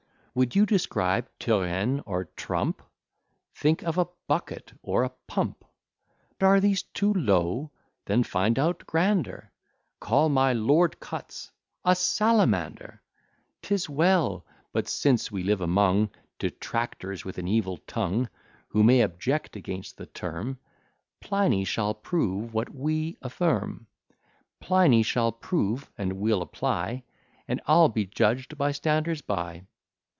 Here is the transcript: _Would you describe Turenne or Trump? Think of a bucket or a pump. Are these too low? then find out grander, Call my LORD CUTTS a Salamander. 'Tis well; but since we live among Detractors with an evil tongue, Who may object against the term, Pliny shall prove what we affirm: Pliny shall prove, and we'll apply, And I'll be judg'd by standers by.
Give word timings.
_Would 0.33 0.55
you 0.55 0.65
describe 0.65 1.27
Turenne 1.39 1.99
or 2.05 2.23
Trump? 2.37 2.81
Think 3.53 3.83
of 3.83 3.97
a 3.97 4.07
bucket 4.29 4.71
or 4.81 5.03
a 5.03 5.09
pump. 5.27 5.65
Are 6.39 6.61
these 6.61 6.83
too 6.83 7.13
low? 7.13 7.71
then 8.05 8.23
find 8.23 8.57
out 8.57 8.87
grander, 8.87 9.51
Call 9.99 10.29
my 10.29 10.53
LORD 10.53 11.01
CUTTS 11.01 11.51
a 11.83 11.93
Salamander. 11.97 13.01
'Tis 13.61 13.89
well; 13.89 14.45
but 14.71 14.87
since 14.87 15.33
we 15.33 15.43
live 15.43 15.59
among 15.59 16.09
Detractors 16.39 17.25
with 17.25 17.37
an 17.37 17.49
evil 17.49 17.75
tongue, 17.85 18.29
Who 18.69 18.83
may 18.83 19.01
object 19.01 19.57
against 19.57 19.97
the 19.97 20.05
term, 20.05 20.57
Pliny 21.19 21.65
shall 21.65 21.93
prove 21.93 22.53
what 22.53 22.73
we 22.73 23.17
affirm: 23.21 23.85
Pliny 24.61 25.03
shall 25.03 25.33
prove, 25.33 25.89
and 25.97 26.13
we'll 26.13 26.41
apply, 26.41 27.03
And 27.49 27.59
I'll 27.67 27.89
be 27.89 28.05
judg'd 28.05 28.57
by 28.57 28.71
standers 28.71 29.21
by. 29.21 29.65